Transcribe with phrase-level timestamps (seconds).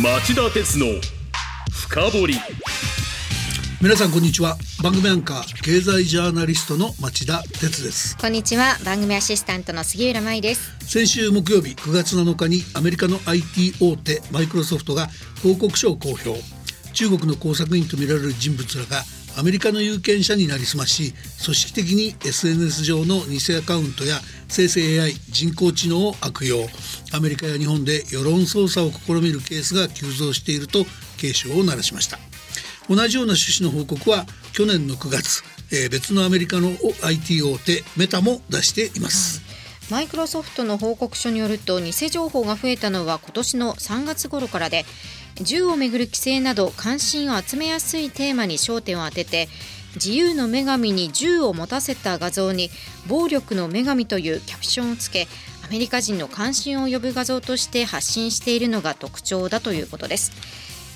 [0.00, 0.86] 町田鉄の
[1.72, 2.34] 深掘り。
[3.82, 4.56] 皆さんこんにちは。
[4.80, 8.16] 番組アンカー経済ジャーナリストの町田鉄です。
[8.16, 8.78] こんにちは。
[8.84, 10.76] 番組アシスタントの杉浦舞です。
[10.86, 15.08] 先週木曜日9月7日にアメリカの IT 大手マイクロソフトが
[15.42, 16.34] 報告書を公表。
[16.92, 19.02] 中国の工作員とみられる人物らが
[19.36, 21.12] アメリカの有権者になりすまし
[21.44, 26.66] 組織的に SNS 上の偽アカウントや生成 AI 人工知能を悪用。
[27.12, 30.84] アメリカや日本で世論操作を試みるケースが急増していると
[31.16, 32.18] 警鐘を鳴らしました。
[32.88, 36.70] 同じような趣旨の報告は去年の9月、えー、別のアメリカの
[37.02, 39.42] IT 大手メタも出しています、
[39.90, 44.86] マイクロソフトの報告書によると偽情報が増えたのは今年の3月頃からで
[45.36, 49.48] 銃をめぐる規制など関心を集めやすいテーマに焦点を当てて
[49.94, 52.70] 自由の女神に銃を持たせた画像に
[53.06, 55.26] 暴力の女神というキャプションをつけ
[55.66, 60.32] アメリカ人の関心を呼ぶ画像として発信しているのが特徴だということです。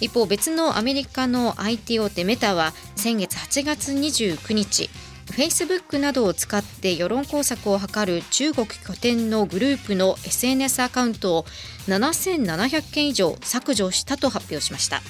[0.01, 4.91] 一方別のアメリカの IT 大手メタは先月8月29日
[5.31, 11.45] フェイスブックなどを使って世論工作を図る中国拠点のグループの SNS アカウントを
[11.87, 15.01] 7700件以上削除したと発表しました。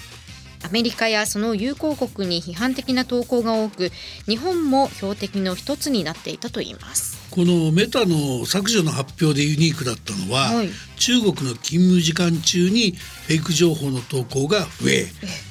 [0.62, 3.90] アメリカやその友好国に批判的な投稿が多く
[4.26, 7.22] 日本も標的の一つになっていたといいます。
[7.30, 12.92] このメタの削除の発表でユニークだったのは、はい、中国の勤務時間中に
[13.26, 15.06] フェイク情報の投稿が増え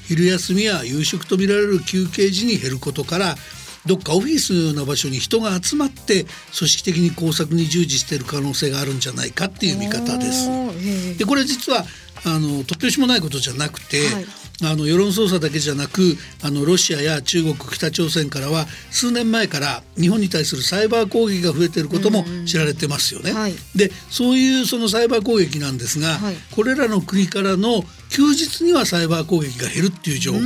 [0.08, 3.36] 昼休みや夕食とみられる休憩時に減ることから
[3.88, 6.25] どっかオフィスのような場所に人が集まって
[6.58, 11.18] 組織的に工作に従事している可能性があるんじゃないかっていう見方です。
[11.18, 11.84] でこれ実は
[12.23, 23.34] あの突拍子もないことじゃなくて、はいあの世論操作だけじゃなくあのロシアや中国北朝鮮からは数年前から日本に対するサイバー攻撃が増えていることも知られてますよね。
[23.34, 30.42] はい、でそういうそのサイバー攻撃なんですが、はい、これらの国からの休日にはサイバー攻撃が減るっていう情報を、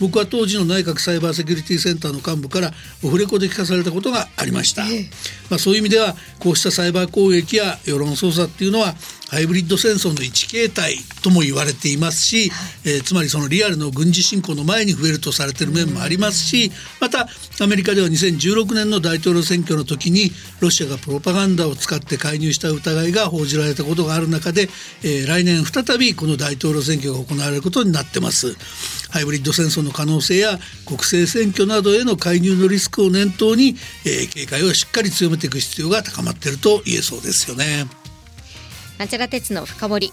[0.00, 4.82] 僕は当時の内閣サイバーセキュリティセンターの幹部からオフレコで聞かされたことがありました、
[5.50, 8.94] まあ、そういう意味ではこうしたサイバー攻撃や世論操作っていうのは
[9.30, 12.52] ハイブリッド戦争の一形態とも言われていますし、
[12.84, 16.70] えー、つまりそのリアルの軍事侵攻の前に増えるとされている面もありますし
[17.00, 17.26] また
[17.60, 20.30] アメリカでは2016年の大統領選挙の時に
[20.60, 24.68] ロシアがプロパガンダを使って介入した疑いが報じられたことがある中で、
[25.02, 28.54] えー、来年再びこの大統領選挙が行われることになってます。
[29.14, 37.86] ハイブリッド戦争の可能性や国政選挙などへの介入のリスクを念頭に、えー、警戒をしっかり強めていく必要が高まっていると言えそうですよね。
[38.98, 40.12] 町田鉄の深掘り。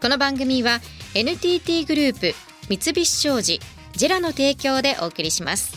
[0.00, 0.80] この番組は
[1.14, 2.34] NTT グループ
[2.68, 3.60] 三菱商事
[3.92, 5.74] ジェラの提供でお送りします。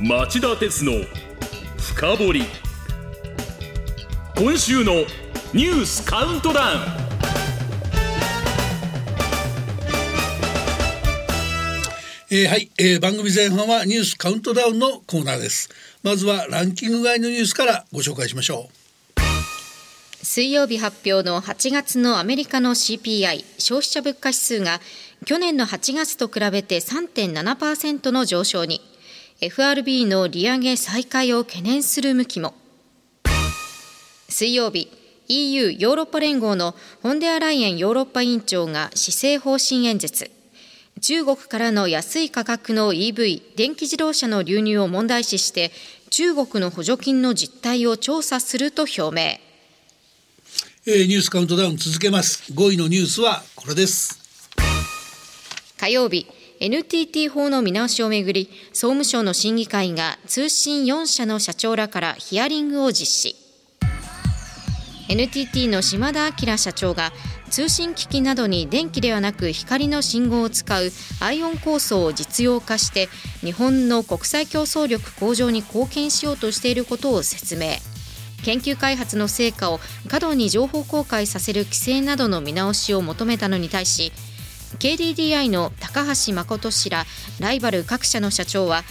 [0.00, 0.92] 町田鉄の
[1.78, 2.44] 深掘り。
[4.36, 4.92] 今週の
[5.52, 6.76] ニュースカウントダウ
[7.12, 7.13] ン
[12.30, 15.68] えー、はい、えー、番組前半はニュースカウントダウンのコーナーです。
[16.02, 20.24] まずはランキング外のニュースからご紹介しましょう。
[20.24, 24.80] 水曜日発表の8月のアメリカの CPI 消費者物価指数が
[25.26, 28.80] 去年の8月と比べて3.7%の上昇に
[29.42, 32.54] FRB の利上げ再開を懸念する向きも。
[34.30, 34.90] 水曜日
[35.28, 40.30] EU ヨーロッパ連合のフォンデアライエンヨーロッパ委員長が施政方針演説。
[41.06, 45.70] 中国からの安い価格の EV 電気自動車の流入を問題視して
[46.08, 49.38] 中国の補助金の実態を調査すると表明。
[50.86, 52.50] えー、ニュースカウントダウン続けます。
[52.54, 54.18] 5位のニュースはこれです。
[55.78, 56.26] 火曜日
[56.60, 63.36] NTT 法の見直しをめぐり総務省の審議会が通信4社の社長らからヒアリングを実施。
[65.06, 67.12] NTT の島田明社長が
[67.50, 70.90] 通信機器などに電気ではなく光の信号を使う
[71.20, 73.08] アイオン構想を実用化して
[73.40, 77.76] 日本の国際競争力向上に貢献しようとしていることを説明。
[78.44, 84.12] 研究開発の成果を過度に情報公開させる規制などの見直しを求めたのに対し
[84.78, 87.04] KDDI の高橋誠氏ら
[87.40, 88.82] ライバル各社の社長は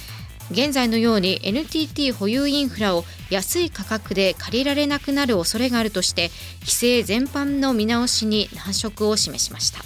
[0.51, 6.29] 現在のように NTT 保有インフラを安い価格で借りられなくなる恐れがあるとして
[6.61, 9.79] 規制全般の見直しに難色を示しました。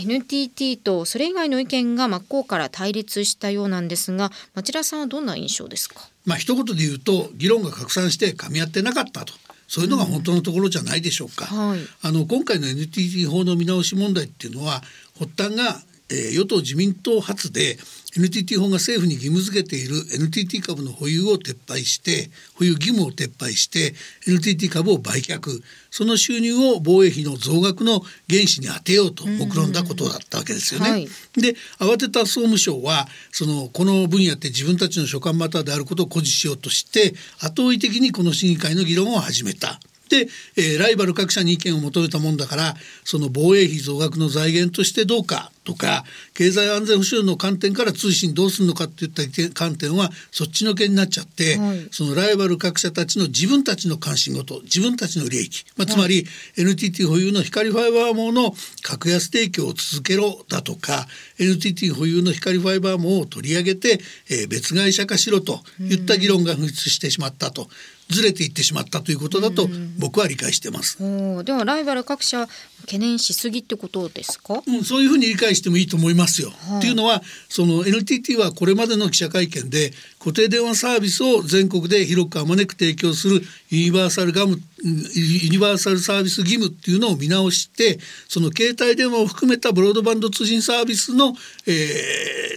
[0.00, 6.08] NTT とそれ以外の意見が真っ向から対立したようなんですが町田さんはどんな印象ですか？
[6.24, 9.34] まあ一言で言うと議論が拡散して噛み合ってなかったと
[9.66, 11.48] そういうのが本当のところじゃないでしょうか。
[11.52, 14.82] うんはい、あの今回の NTT 法の見直し問題っていうのは
[15.18, 17.76] 発端がえー、与党自民党発で
[18.16, 23.94] NTT 法が政府に義務付けている NTT 株の保有を撤廃して保有義務を撤廃して
[24.26, 25.60] NTT 株を売却
[25.90, 30.90] その収入を防衛費の増額の原資に充てようと目論んだことだったわけですよね。
[30.90, 39.80] はい、で慌てた総務省はそのこの分野って自分たちの所管マターであることを誇示しようとして後追い的にこの審議会の議論を始めた。
[40.08, 42.74] で、えー、ライバル各社に意見を求めたもんだから
[43.04, 49.22] その防衛費増額の財源としてどうかとか経済安全保障の観点から通信どうするのかっていった
[49.54, 56.26] 観点はそっちのけになっちゃって、はい、そのライバル各社たちの自分たちの関心事自分たちの利益、まあ、つまり、
[56.56, 61.06] NTT 保有の光ファイバー網の格安提供を続けろだとか
[61.38, 64.00] NTT 保有の光ファイバー網を取り上げて、
[64.30, 67.68] えー、別会社化しろといった議論が噴出してしまったと。
[68.08, 69.68] ずれていってしまったということだと
[69.98, 70.98] 僕は理解してます。
[71.44, 72.48] ではライバル各社
[72.82, 76.50] 懸念しすぎってことですか、うん、そういうふうに理解してもいいと思いますよ。
[76.68, 87.98] はい、っていうのはその NTT はこれまでの記者会見で固定電話サービスを全国で広くあまねく提供するユニバーサルガムユニバーサルサービス義務っていうのを見直して
[88.28, 91.34] その携帯電話を含めたブロードバンド通信サービスの、
[91.66, 91.70] え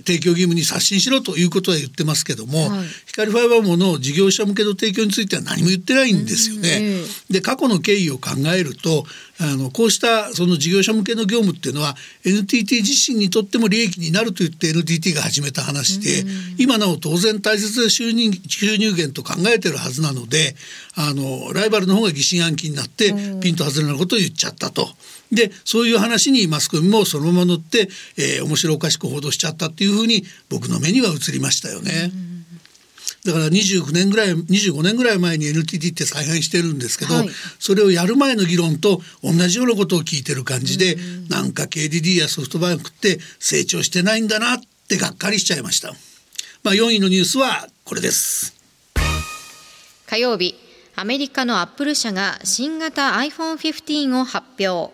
[0.01, 7.01] ー、提供義務に刷新しろということは言ってますけども、はい、光ファイバーもの事業者向けの提供については何も言ってないんですよね。
[7.29, 9.05] で過去の経緯を考えると
[9.41, 16.23] あのこうしたその事業者向けの業務っていうのは NTT 自身にとっても利益になると言って NTT が始めた話で、
[16.59, 20.55] 今なお当然大切な収入収入源と考えてるはずなので
[20.95, 24.87] あのライバルの方が疑心暗鬼になってピンと外れなことを言っちゃったと。
[25.31, 27.87] でそういう話にマスコミもそのまま乗って、
[28.17, 32.11] えー、面白おかしく報道しちゃったっていうふうに僕の目には映りましたよね。
[33.25, 37.29] だから29年ぐらい25年ぐらい前に NTT って再販してるんですけど、はい、
[37.59, 45.93] それをやる前の議論と同じようなことを聞いてる感じで、んなんか KDD やソフトバンクって成長してないんだなってがっかりしちゃいました。
[46.63, 48.55] まあ、4位のニュースはこれです。
[50.07, 50.55] 火曜日
[50.95, 54.93] アメリカのアップル社が新型 iPhone15 を発表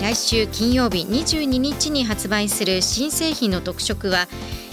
[0.00, 4.26] 来週金曜日22日に発売する新製品の特色は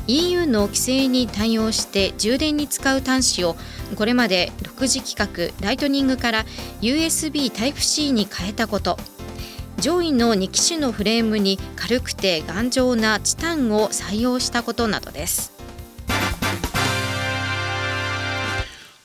[0.10, 3.56] EU の規制に対応して充電に使う端子を
[3.96, 6.46] これまで6次規格ライトニングから
[6.82, 8.98] USB Type-C に変えたこと。
[9.80, 15.54] 上位の2機種のフレームに軽くて頑丈なチタンを採用したことなどです。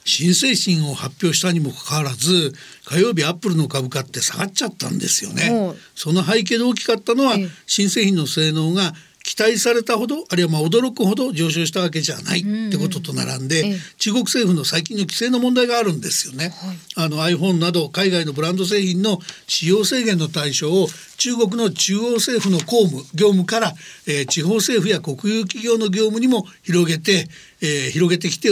[0.07, 2.55] 新製品を発表したにもかかわらず
[2.87, 5.75] 火曜日アップルの株価って下がっちゃったんですよね。
[5.95, 7.37] その背景で大きかったのは
[7.67, 16.51] 新製品の性能が期待されたほどあるいはまあ驚くほど上昇したわけじゃないってことと並んで、うんうん、中国政府の最近の規制の問題があるんですよね。
[16.51, 19.19] はい、あの iPhone など海外のブランド製品の
[19.49, 23.73] 使用制限の対象を中国の中央政府の公務業務から、
[24.07, 27.29] えー、地方政府や国有企業の業務にも広げて、
[27.61, 28.51] えー、広げてきて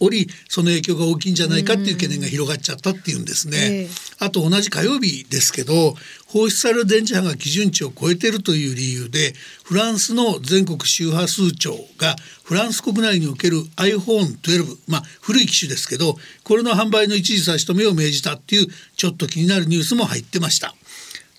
[0.00, 3.58] おりその影響が大きいんじゃないかっていう懸念が広がっちゃったっていうんですね。
[3.58, 5.94] えー、あと同じ火曜日ですけど
[6.26, 20.74] 放出される電磁波が基準値を超えているという理由でフランスの全国周波数庁がフランス国内における iPhone12 まあ古い機種ですけどこれの販売の一時差し止めを命じたっていうちょっと気になるニュースも入ってました。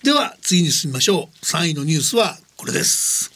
[0.06, 1.44] では次に進みましょう。
[1.44, 3.32] 3位のニュースはこれです。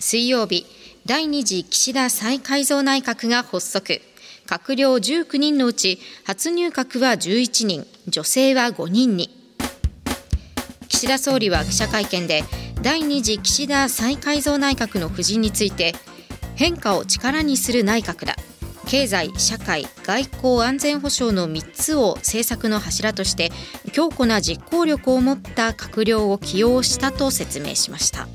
[0.00, 0.64] 水曜日
[1.04, 4.00] 第2次岸田再改造内閣が発足。
[4.46, 9.28] 閣僚19人のうち初入閣は11人女性は5人に。
[10.88, 12.42] 岸田総理は記者会見で
[12.80, 15.94] 第2次岸田再改造内閣の布陣について
[16.54, 18.34] 変化を力にする内閣だ。
[18.84, 23.50] 経済社会外交安全保障の3つを政策の柱として
[23.92, 28.28] 強固な実行力を持った閣僚を起用したと説明しました。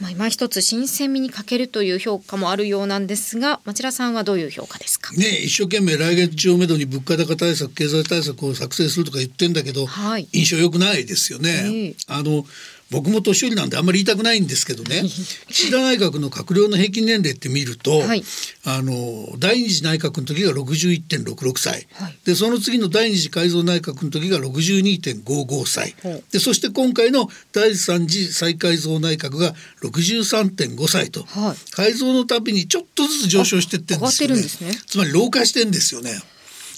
[0.00, 5.14] まあ、今一つ新鮮味に欠けるという評価もあるようなんですが町田さんはどういう評価ですか？
[5.14, 11.50] ね一生懸命来月中をめどに物価高対策経済対策を作成するとか言ってんだけど、はい、印象良くないですよね。
[11.50, 12.44] えー、あの
[12.92, 15.02] 僕も年寄りなんであんまり言いたくないんですけどね。
[15.48, 18.22] 岸田内閣の閣僚の平均年齢って見ると、はい、
[18.64, 31.26] あの第二次内閣の時が61.66歳、はい、でその次の第二次改造内閣の時が62.55歳、はい、でそして今回の第三次再改造内閣が63.5歳と、
[31.70, 34.48] 改造のたびにちょっとずつ上昇してってんですよね、ね、
[34.86, 36.20] つまり老化してんですよね。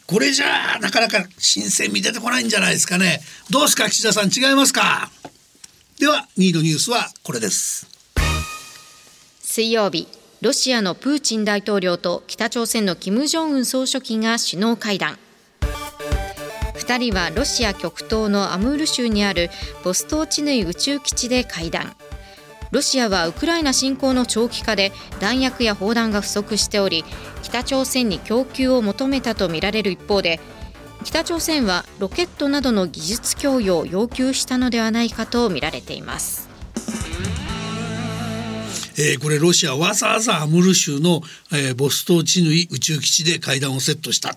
[0.06, 3.21] これじゃあなかなか新鮮味出てこないんじゃないですかね。
[3.50, 4.28] どうですか岸田さん。
[4.28, 5.11] 違いますか？
[5.98, 7.86] では2位のニュースはこれです。
[9.40, 10.08] 水曜日
[10.40, 15.18] ロシアのプーチン大統領と北朝鮮の金正恩総書記が首脳会談。
[16.74, 19.50] 2人はロシア極東のアムール州にある
[19.84, 21.94] ボストーチヌイ宇宙基地で会談。
[22.72, 27.04] ロシアはウクライナ侵攻の長期化で弾薬や砲弾が不足しており
[27.40, 30.40] 北朝鮮に供給を求めたとみられる一方で
[31.04, 36.53] 北朝鮮はロケットなどの技術供与を要求したのではないかとみられています。
[38.96, 41.20] えー、これロシアわざわざアムル州の、
[41.52, 44.36] えー、ボストーチヌイ宇宙基地で会談をセットした、こ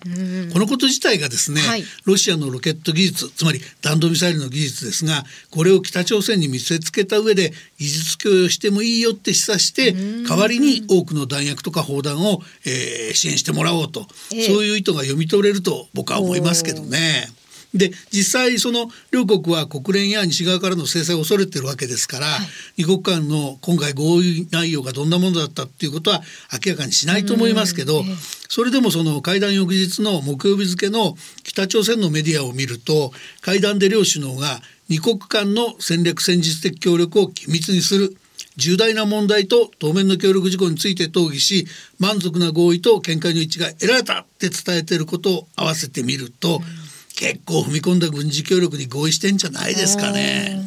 [0.59, 9.93] のこと自体がですね、はい、ロシアのロケット技術つまり弾道ミサイルの技術ですがこれを北朝鮮に見せつけた上で技術供与してもいいよって示唆して
[10.27, 17.27] 代わりに多くの弾薬とか砲弾を、えー、支援してもらおうと、えー、そういう意図が読み取れると僕は思いますけどね。
[17.73, 22.43] で実際その両国は国連や西側からの制裁を恐れてるわけですから、は
[22.77, 26.21] い、2国間の今回合意内容がどんなものだったっていうことは
[26.65, 28.03] 明らかにしないと思いますけど、
[28.49, 38.15] それでもその会談翌日の木曜日付の北朝鮮のメディアを見ると会談で両首脳が2国間の戦略戦術的協力を緊密にする
[38.55, 41.67] 重大な問題と当面の協力事項について討議し
[41.99, 46.86] 満足な合意と見解の一致が得られたって伝えていることを合わせてみると、うん
[47.17, 50.61] 結構踏み込んだ軍事協力に合意してんじゃないですかね。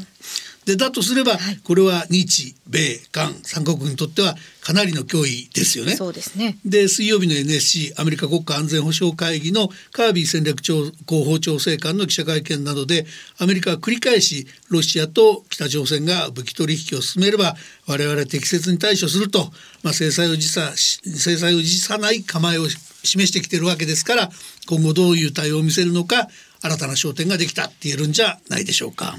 [0.67, 1.33] でだとすれば、
[1.65, 5.97] これは日米韓三国にとってはかなりの脅威ですよね。
[5.97, 6.59] そうですね。
[6.65, 13.07] で水曜日の NSC アメリカ国家安全保障会議のカービー戦略広報調整官の記者会見などで
[13.39, 19.51] アメリカは繰り返しロシアと北朝鮮が武器取引を進めれば我々は適切に対処すると、
[19.83, 24.31] まあ、制裁を辞さ制裁を辞さない構えを示してきてるわけですから
[24.69, 26.29] 今後どういう対応を見せるのか
[26.63, 29.17] 新たな焦点ができたって言えるんじゃないでしょうか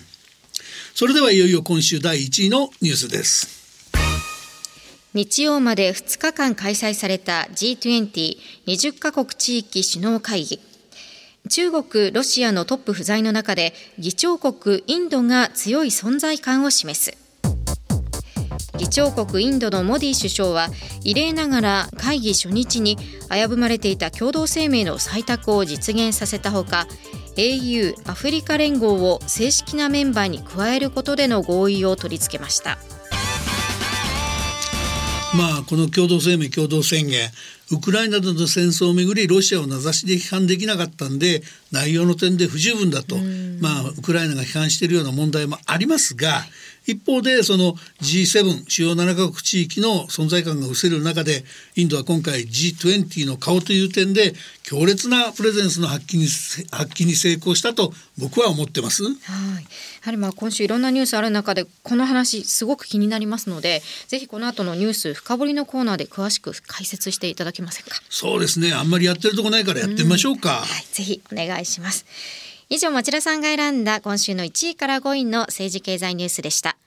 [0.93, 3.62] それではいよいよ今週第1位のニュースです。
[5.13, 10.60] 日曜まで2日間開催された G2020 カ国地域首脳会議。
[11.50, 17.17] 中国、ロシアのトップ不在の中で議長国インドが強い存在感を示す。
[18.77, 20.69] 議長国インドのモディ首相は
[21.03, 22.98] 異例ながら会議初日に
[23.29, 26.88] 危ぶまれていた共同声明の採択を実現させたほか
[27.35, 32.77] au アフリカ連合を正式なメンバーに加えることでの合意を取り付けました。
[35.33, 37.29] まあこの共同声明共同宣言
[37.71, 43.15] ウクライナでの戦争をめぐりロシアを名指しで批判できなかったんで内容の点で不十分だと、
[43.61, 46.43] まあウクライナが批判しているような問題もありますが、
[46.88, 51.43] 一方でその G7 主要7カ国地域の存在感が薄れる中で
[51.75, 54.33] インドは今回 G20 の顔という点で
[54.63, 56.25] 強烈なプレゼンスの発揮に
[56.71, 59.03] 発揮に成功したと僕は思ってます。
[59.03, 59.13] はい。
[59.13, 59.19] や
[60.01, 67.95] はりまあ今週いろんなニュースある中でこの話すごく気になりますので、ぜひこの後のニュース深掘りのコーナーで詳しく解説していただけませんか？
[68.09, 68.73] そうですね。
[68.73, 70.50] あんまりやってるとこないからやってみましょうか。
[70.50, 70.85] うん、はい。
[70.91, 72.05] ぜひお願いします。
[72.73, 76.77] 以上町田さんが選んだ今週の1位から5位の政治経済ニュースでした。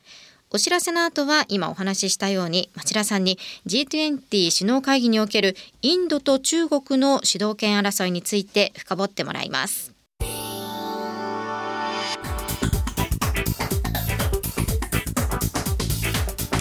[0.50, 9.92] お知らせの後は今お話ししたように町田さんに G20 首脳会議におけるインドと中国の主導権争いについて深掘ってもらいます。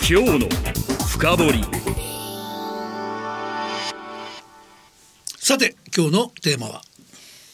[0.02, 0.50] 今日の
[1.08, 1.64] 深掘り。
[5.38, 6.82] さて今日のテーマは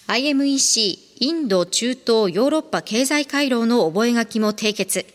[0.07, 5.05] ？IMEC インド、中東、ヨーロッパ経済回廊の覚書も締結。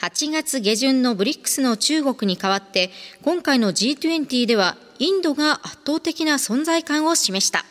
[0.00, 2.90] 8月下旬のブリックスの中国に代わって、
[3.22, 7.64] 今回の G20 ではインドが圧倒的な存在感を示した。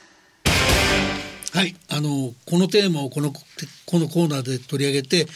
[1.53, 5.27] はい、あのこのテーマをこのこのコーナーで取り上げて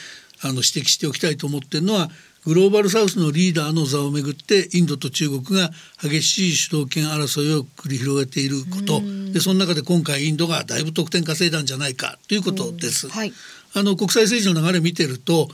[0.41, 2.09] あの指摘しておきたいと思ってるのは
[2.49, 5.69] グローバルサウスのリーダーの座をめぐってインドと中国が
[6.01, 9.03] 激しい主導権争いを繰り広げていること。
[9.31, 13.07] でその中で今回インドがだいぶ得点稼いだんじゃないかということです。
[13.07, 13.31] はい、
[13.75, 15.47] あの国際政治の流れ見てると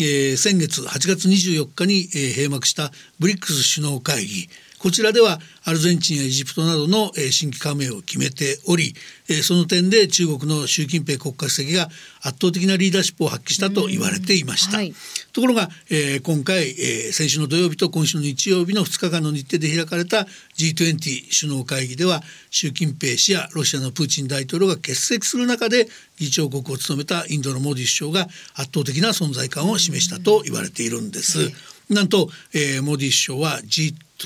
[0.00, 4.48] えー、先月8月24日に、えー、閉幕したブリックス首脳会議
[4.80, 8.94] こちらではアルゼンチンやエジプトなどの新規加盟を決めており
[9.42, 11.90] その点で中国の習近平国家主席が
[12.22, 14.94] 圧倒的なリーダーシップを発揮したと言われていました、はい、
[15.34, 31.52] ところが、えー、今回、えー、先週の土曜日と今週の日曜日の2日間の日程で開かれた G20 首脳会議では習近平氏やロシアのプーチン大統領が欠席する中で議長国を務めたインドのモディ首相が圧倒的な存在感を示したと言われているんです。
[31.90, 33.60] なんと、えー、モディ首相は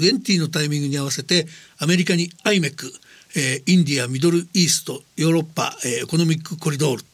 [0.01, 1.47] G20 のタイミングに合わせて
[1.79, 2.91] アメリカに IMEC、
[3.37, 7.05] えー、インディアミドルイーストヨーロッパ、えー、エコノミックコリドール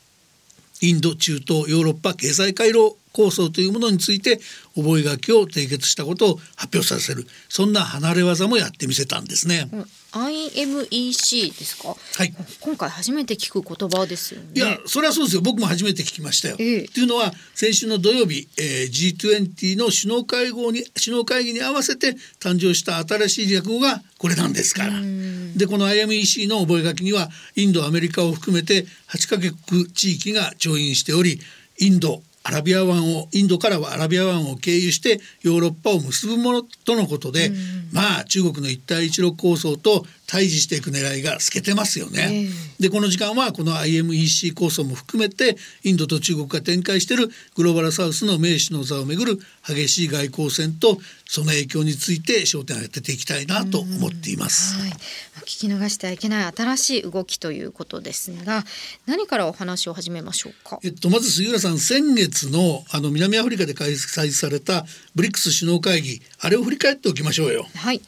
[0.82, 4.40] インド中東ヨーロッパ経済回廊構想というものについて
[4.74, 9.68] 覚書を締結したことを発表させるそんな離れ技もやってみせたんですね。
[9.72, 11.94] うん IMEC ですか？
[12.16, 12.34] はい。
[12.60, 14.48] 今回初めて聞く言葉ですよね。
[14.54, 15.42] いや、それはそうですよ。
[15.42, 16.56] 僕も初めて聞きましたよ。
[16.58, 24.94] ええというのは先週の土曜日、えー、G20 の首脳会合に首脳会議に合わせて誕生した新しい略語がこれなんですから。
[25.56, 31.40] でこの IMEC の覚書にはインドアメリカを含めて8カ国地域が調印しており
[31.78, 37.52] インドアラビア湾をインドからはアラビア湾を経由してヨーロッパを結ぶものとのことで、
[37.92, 42.46] まあ中国の一帯一路構想と対峙していく狙いが透けてますよね。
[42.78, 54.78] でこの時間はこの IMEC 構想も含めてインドと中国が展開しているグローバルサウスの名手の座をめぐる激しい外交戦とその影響について焦点を当てていきたいなと思っています。
[54.78, 54.92] はい、
[55.50, 58.62] 聞き逃してはいけない新しい動きということですが
[59.06, 60.78] 何からお話を始めましょうか？
[60.84, 67.66] えっとまず杉浦さん先月のあの南アフリカで開催されたブリックス首脳会議あれを振り返っておきましょうよ。
[67.74, 68.00] はい。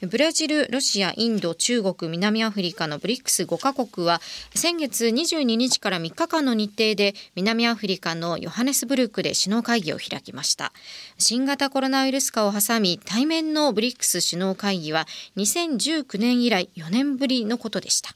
[0.00, 4.20] ブラジル、ロシア、インド、中国、南アフリカのブリックス5カ国は
[4.54, 10.72] 先月22日から3日間の日程で南アフリカのヨハネスブルクで首脳会議を開きました。
[11.18, 18.10] 新型コロナウイルス化を挟み対面のブリックス首脳会議は2019年以来4年ぶりのことでした。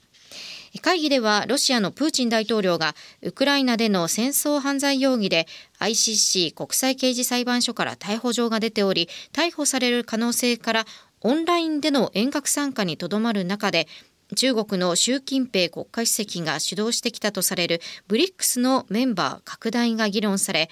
[0.81, 5.47] 会議ではロシアのプーチン大統領がウクライナでの戦争犯罪容疑で
[5.81, 10.87] ICC 国際刑事裁判所から逮捕状が出ており逮捕される可能性から
[11.25, 13.87] オンラインでの遠隔参加にとどまる中で
[14.35, 20.71] 中国の習近平国家主席が主導してきたとされるブリックスのメンバー拡大が議論され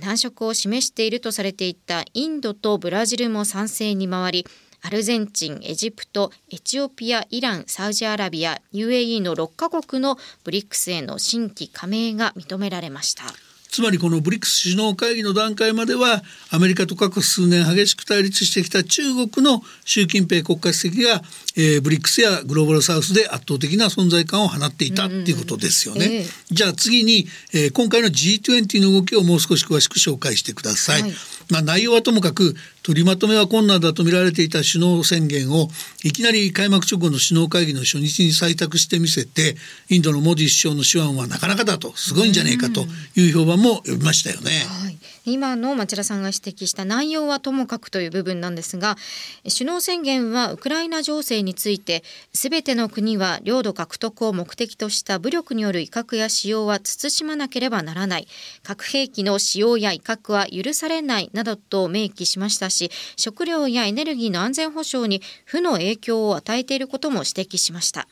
[0.00, 4.46] 難色を示しているとされていたインドとブラジルも賛成に回り
[4.82, 13.24] アルゼンチン、エジプト、エチオピア、イラン、サウジアラビア、UAE の6カ国のブリックスへの新規加盟が認められました。
[13.70, 21.22] つまりこのブリックス首脳会議の段階まではアメリカと過去数年激しく対立してきた中国の習近平国家主席が、
[21.56, 26.06] えー、ブリックスやグローバルサウスで圧倒的な存在感を放っていたっていうことですよね。
[26.06, 31.02] うんえー、じゃあ次に、えー、今回の G20 の動きをもう少し詳しく紹介してください。
[31.02, 31.12] はい、
[31.50, 35.68] まあ内容はともかく取りまとめは困難だと見られていた首脳宣言を
[36.04, 39.56] いきなり開幕直後の首脳会議の初日に採択してみせて
[39.88, 44.50] インドのモディ首相の手腕はなかなかだとすごいんじゃねえかという評判も呼びましたよね。
[44.68, 44.98] はい
[45.30, 48.96] 今の町田さんが指摘した内容はともかくという部分なんですが
[49.44, 58.28] 首脳宣言はウクライナ情勢についてすべての国は領土獲得を目的とした武力による威嚇や使用は慎まなければならない。
[58.62, 68.08] 核兵器の使用や威嚇は許されないなどと明記しましたし食料やエネルギーの安全保障に負の影響を与えていることも指摘しました。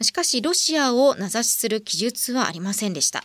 [0.00, 3.24] しかしロシアを名指しする記述はありませんでした。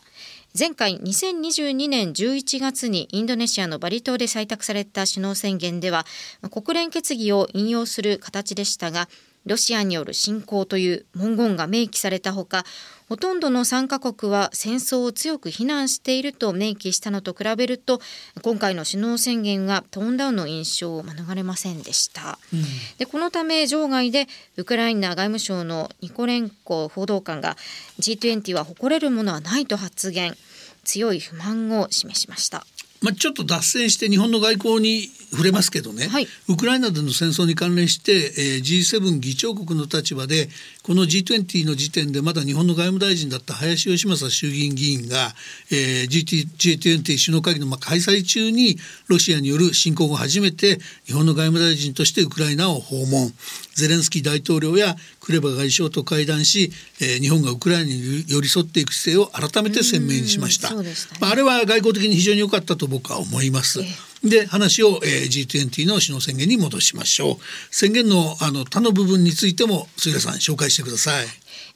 [0.58, 6.06] 前回2022年11月にインドネシアのバリ島で採択された首脳宣言では
[6.52, 9.10] 国連決議を引用する形でしたが
[9.46, 12.64] ロシアによる侵攻という文言が明記されたほか
[13.10, 18.00] ほとんどの参加国は戦争を強く非難していると明記したのと比べると
[18.42, 22.64] 今回の首脳宣言はトーンダウンの印象を免れませんでした、うん、
[22.98, 24.28] でこのため場外で
[24.58, 27.58] ウクライナ外務省のニコレンコ報道官が
[28.00, 30.36] G20 は誇れるものはないと発言。
[30.84, 32.66] 強い不満を示しました
[33.04, 40.48] まあ、ちょっと脱線して日本の外交に触れますけどね、はい、ウクライナでの戦争に関連して、えー、G7 議長国の立場で
[40.84, 45.34] この G20 の時点でまだ日本の外務大臣だった林芳正衆議院議員が、
[45.72, 53.32] えー、G20 首脳会議のまあ開催中にロシアによる侵攻後初めて日本の外務大臣としてウクライナを訪問
[53.76, 60.76] ゼレンスキー大統領やクレバ外相と会談し、えー、日本がウクライナに寄り添っていく姿勢を改めて鮮明にしました。
[60.76, 60.90] ね、
[61.22, 63.80] まあ、あれは外交的に非常に良かったと僕は思います。
[64.24, 67.36] で話を、えー、G20 の首脳宣言に戻しましょう。
[67.72, 71.26] 宣言のあの他の部分についても杉浦さん紹介してください。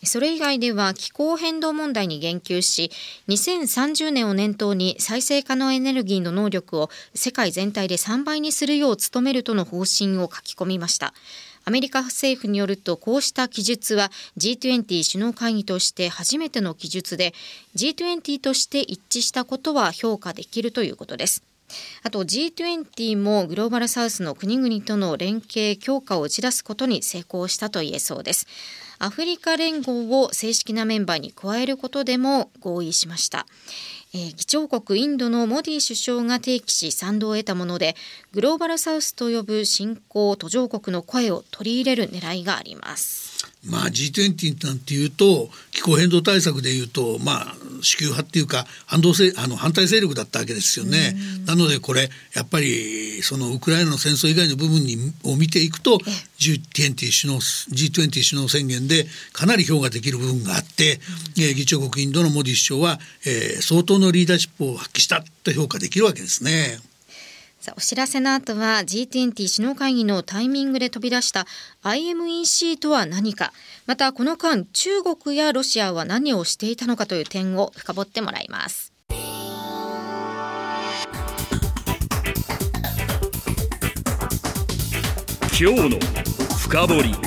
[0.05, 2.91] それ以外では気候変動問題に言及し
[3.27, 11.13] 2030年を念頭に再生可能エネルギーの能力を世界全体で3倍にするよう努めるとの方針を書き込みました。
[11.65, 17.33] アメリカ政府によるとこうした記述は G20 首脳会議として初めての記述で
[17.75, 21.43] G20 として一致したことは評価できるということです。
[22.03, 28.47] あと G20 もグローバルサウスの国々との連携強化を打ち出すことに成功したと言えそうです
[28.99, 33.45] アフリカ連合を正式なメンバーに加えることでも合意しました
[34.13, 37.95] えー、議長国インドのモディ首相が提起し賛同を得たもので
[38.31, 43.26] グローバルサウスと呼ぶ新興途上国の声を取り入れる狙いがあります。
[43.69, 51.15] まあ、G20 なんていうと気候変動対策でいうと、まあ、主級派っていうか反動性あの反対勢力だったわけですよね。
[51.45, 55.97] なのでこれやっぱりそのウクライナの戦争以外の部分にを見ていくと
[56.39, 60.99] G20 首脳 G20 首脳宣言でかなり評価できる部分があって、
[61.37, 66.79] うん、え議長国インドのモディ首相は、えー、相当のリーダーシップを発揮したと評価できるわけですね。
[67.67, 71.45] さあお知らせの後は G20 首脳会議のタイミングで飛び出した
[71.83, 73.51] IMEC とは何か
[73.85, 78.93] またこの間中国やロシアは何をしていたのかという点を深掘ってもらいます。
[85.59, 85.99] 今日の
[86.57, 87.26] 深掘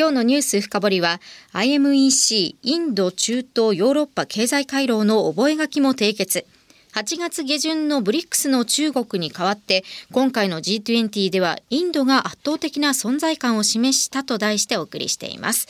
[0.00, 1.20] 今日のニュース深掘りは
[1.52, 6.46] IMEC インド中東ヨーロッパ経済回廊の覚書も締結。
[6.94, 15.68] 8月下旬のブリックスの中国に代わって今回の G20 ではインドが圧倒的な存在感を示したと題してお送りしています。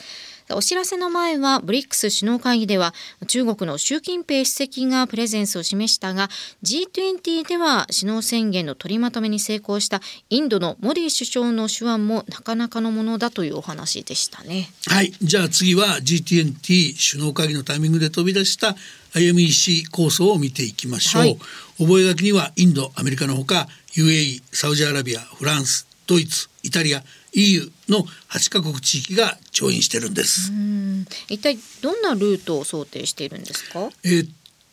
[0.53, 2.93] お知らせの前はブリックス首脳会議では
[3.27, 6.29] 中国の習近平主席がプレゼンスを示したが
[6.63, 14.69] G20 では首脳宣言の取りまとめに成功したインドのモディ首相の手腕もなかなかのものだというお話でしたね。
[14.87, 15.11] はい。
[15.21, 18.75] じゃあ次は G20 首脳会議のタイミングで飛び出した
[19.13, 21.37] IMEC 構想を見ていきましょう、はい、
[21.77, 30.51] 覚書にはインドアメリカのほか UAE サウジアラビアフランスドイツイタリア EU の8カ国地域が調印してるんです。
[31.29, 33.89] 一体どんなルートを想定しているんですか？
[34.03, 34.29] えー、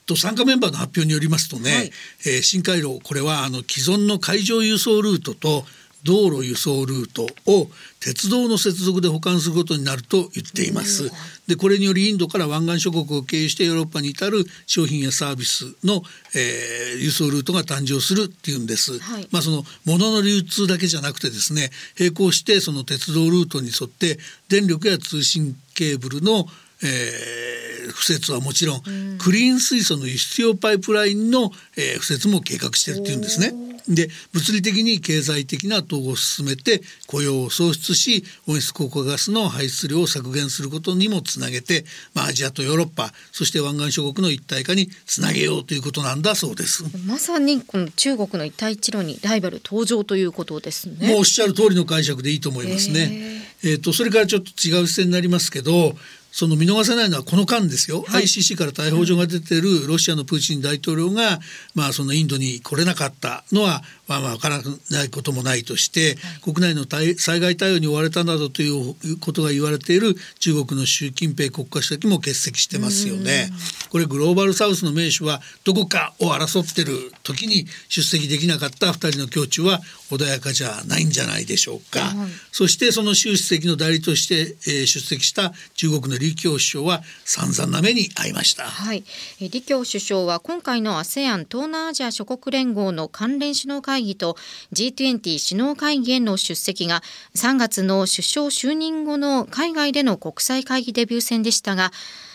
[0.06, 1.92] と参加メンバーの発表によりますとね、はい、
[2.26, 5.64] えー、新回廊これはあの既存の海上輸送ルートと
[6.04, 7.68] 道路輸送ルートを
[8.00, 11.10] 鉄道の接続で保管することになると言っています。
[11.46, 16.02] でこれによりインドから湾岸諸国を経由してヨーロッパに至る商品やサービスの、
[16.34, 18.98] えー、輸送ルートが誕生するっていうんです。
[18.98, 26.46] はい、まあその物の流通だけじゃなくてですね並行してその鉄道ルートに沿って電力や通信ケーブルの
[26.80, 28.82] えー、敷設はもちろん、
[29.18, 33.67] クリーン水素の輸出用パイプラインの、えー、敷設も計画しているっていうんですね。
[33.88, 46.84] で物理的に経済的な統合を進めて雇用を創出し温室効果ガスの排出量を削減することにもつなげて、まあ、アジアとヨーロッパそして湾岸諸国の一体化につなげようということなんだそうです。
[47.06, 51.08] まさにこの中国の一帯一路にライバル登場ということですね。
[51.08, 53.42] もうおっしゃる通りの解釈でいいと思いますね。
[53.64, 53.80] えー。
[53.80, 55.96] とそれからちょっと違う視点になりますけど
[56.30, 61.40] その見逃せないのはこの間ですよ、はい、ICC から逮捕状が出ているロシアのプーチン大統領が、
[61.74, 64.60] まあ、そのインドに来れなかったのは、まあ、まあ分から
[64.90, 66.84] ないこともないとして、はい、国内の
[67.16, 73.50] 災害対応に追われたなどということが言われている中国の習近平国家主席も欠席してますよね。
[73.90, 82.00] これグローバルサウスの名手はどこかを争ってる時に出席できなかった2人の胸中は穏やかじゃないんじゃないでしょうか。
[82.00, 88.64] はい、そしてその習主席の代理として、えー、出席した中国の李強首相は散々な目に遭いました。
[88.64, 89.04] はい、
[89.38, 94.36] 李強首相は今回の ASEAN 東南アジア諸国連合の関連首脳会議と
[94.72, 97.02] G20 首脳会議への出席が
[97.34, 101.92] 3月の首相就任後の海外での国際会議デビュー戦でしたが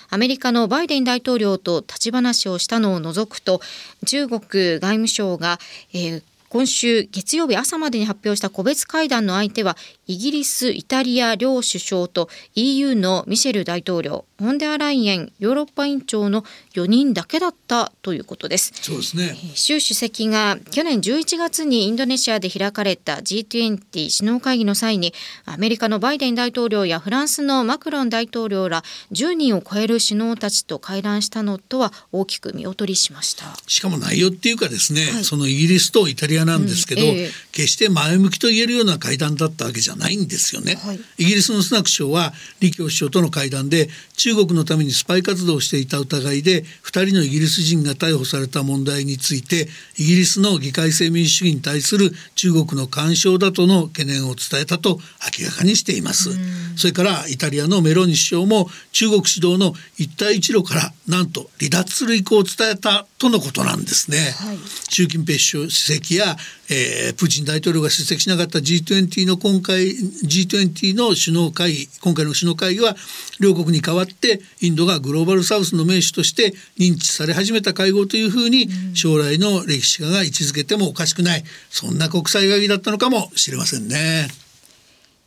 [0.10, 3.62] アメリカのバイデン大統領と立ち話をしたのを除くと
[4.06, 5.58] 中国外務省が、
[5.92, 6.24] えー、
[6.54, 16.44] 今週月曜日朝までに発表した個別会談の相手はイギリス、イタリア両首相と EU のミシェル大統領、フォンデアライエンヨーロッパ委員長の
[16.76, 18.72] 4人だけだったということです。
[18.76, 19.36] そうですね。
[19.56, 33.46] 習主席が去年11月にインドネシアで開かれた G20 首脳会議の際にアメリカのバイデン大統領やフランスのマクロン大統領ら10人を超える首脳たちと会談したのとは大きく見劣りしました。
[33.66, 40.76] しかも内容っていうかですね、はい、そのイギリスとイタリアなんですけど、うんえー、決して前向きと言えるような会談だったわけじゃないんですよね。
[40.76, 52.12] はい、イギリスのスナク首相は李強首相との会談で中国のためにスパイ活動をしていた疑いで2人のイギリス人が逮捕された問題についてイギリスの議会制民主主義に対する
[52.44, 55.00] 中国の干渉だとの懸念を伝えたと
[55.40, 56.32] 明らかにしています。
[56.76, 64.18] それからイタリアのメロニ首相も中国主導の一帯一路からなんと離脱する意向を伝えたとのことなんですね。
[64.18, 64.58] はい、
[64.90, 66.36] 習近平主席や、
[66.70, 72.96] えー、プーチン大統領が出席しなかった G20 の今回 G20 の首脳会議今回の首脳会議は
[73.40, 84.28] 両国に代わってインドがグローバルサウスの名手として認知され始めた会合というふうに将来の歴史家が位置づけてもおかしくないそんな国際会議だったのかもしれませんね。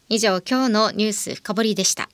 [0.08, 2.08] 以上今日のニュース深掘りでした。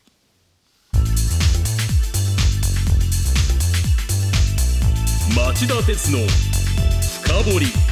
[5.34, 6.18] 町田鉄の
[7.22, 7.91] 深掘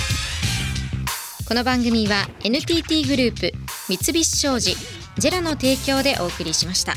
[1.51, 3.51] この番組は NTT グループ
[3.89, 4.73] 三菱商事
[5.17, 6.93] ジェラの提供でお送りしました。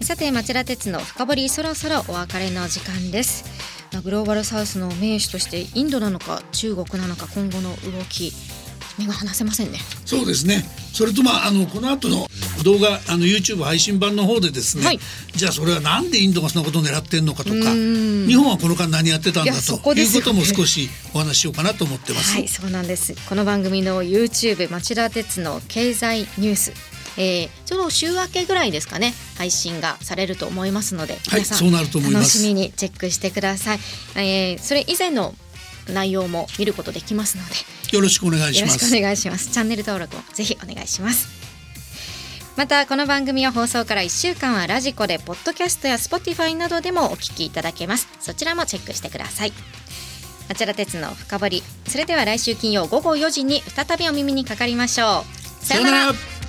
[0.00, 3.44] さて町田鉄の深掘りそろそろお別れの時間です。
[4.02, 8.32] グローバルサウスの名手としてインドなのか中国なのか今後の動き
[8.98, 9.78] 目が離せませんね。
[10.06, 10.64] そうですね。
[10.94, 12.28] それとまああのこの後の
[12.64, 15.00] 動画あの YouTube 配信版の方でですね、はい、
[15.34, 22.34] じゃあそれはなんでインドがそんなことを狙ってんのかとか日本はこの間何やってたんだということも少しお話しようかなと思ってます。
[22.34, 23.14] はいそうなんです。
[23.28, 26.72] この番組の YouTube 町田鉄の経済ニュース。
[27.16, 32.38] えー、ちょうど週明けぐらいですかね配信がされると思いますので、はい、そうなると思います。
[32.38, 33.78] 楽しみにチェックしてください、
[34.14, 35.34] えー、それ以前の
[35.92, 38.74] 内容も見ることできますのでよろしくお願いします。
[38.74, 39.50] よろしくお願いします。
[39.50, 41.39] チャンネル登録もぜひお願いします
[42.56, 48.08] またこの番組は放送から1週間はラジコでポッドキャストや Spotify などでもお聞きいただけます。
[48.20, 49.52] そちらもチェックしてください。
[50.50, 55.24] あちら鉄の深掘りそれでは来週金曜午後4時に再びお耳にかかりましょ
[55.62, 55.64] う。
[55.64, 56.39] さようなら。